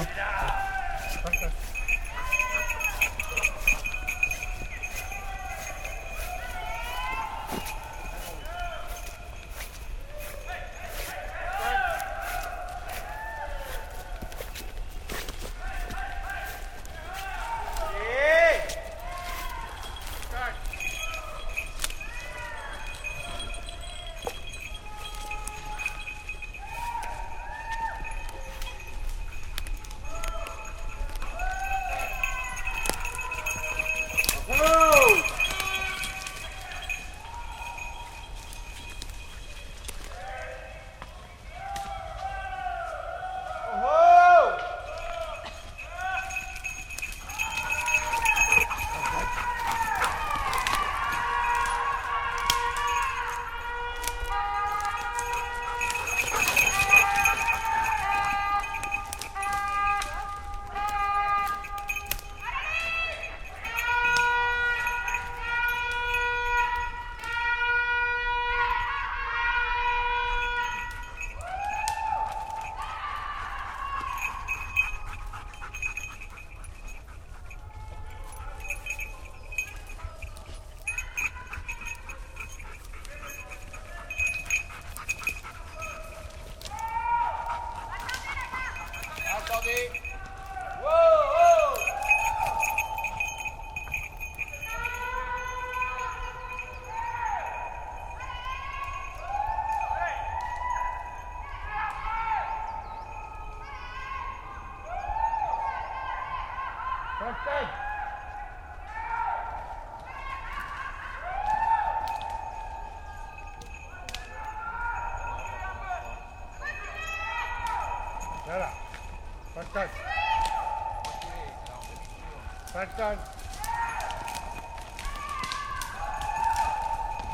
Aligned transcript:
Era. 0.00 0.70
Başkan. 1.24 1.50
Dik. 107.20 107.70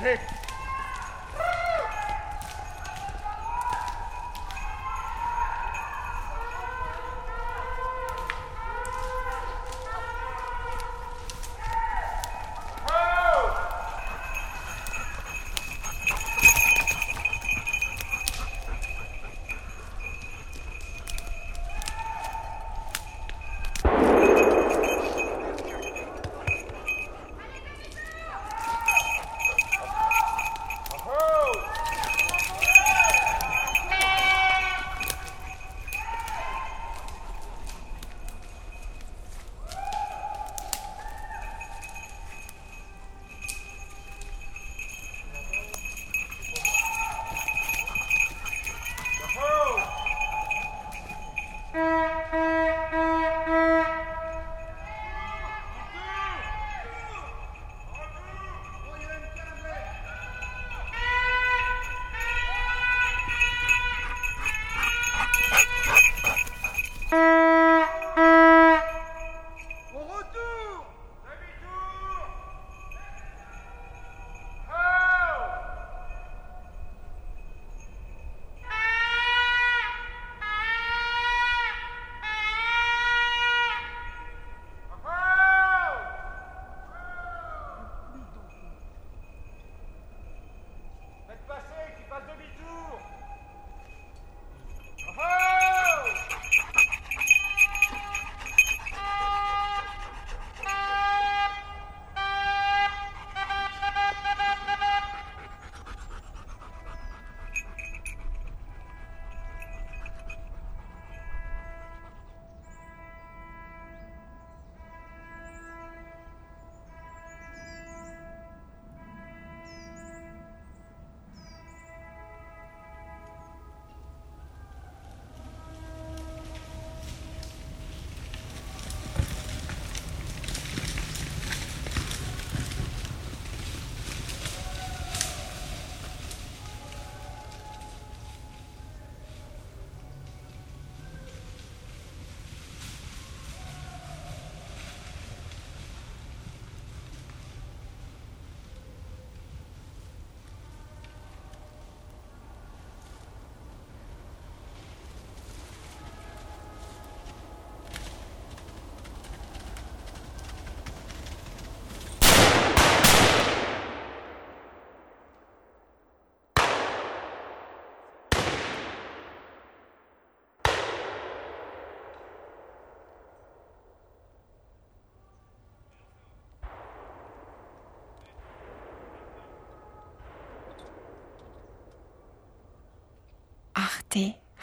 Arte 0.00 0.45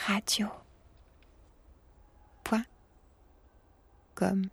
Radio. 0.07 0.49
Point. 2.43 2.65
Comme. 4.15 4.49